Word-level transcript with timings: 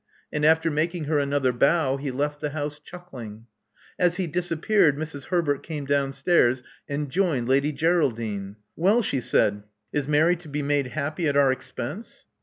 And 0.33 0.43
after 0.43 0.71
making 0.71 1.03
her 1.03 1.19
another 1.19 1.53
bow, 1.53 1.97
he 1.97 2.09
left 2.09 2.41
the 2.41 2.49
house 2.49 2.79
chuckling. 2.79 3.45
As 3.99 4.15
he 4.15 4.25
disappeared, 4.25 4.97
Mrs. 4.97 5.25
Herbert 5.25 5.61
came 5.61 5.85
downstairs 5.85 6.63
and 6.89 7.11
joined 7.11 7.47
Lady 7.47 7.71
Geraldine. 7.71 8.55
Well," 8.75 9.03
she 9.03 9.21
said. 9.21 9.61
Is 9.93 10.07
Mary 10.07 10.35
to 10.37 10.49
be 10.49 10.63
made 10.63 10.87
happy 10.87 11.27
at 11.27 11.37
our 11.37 11.51
expense?" 11.51 12.25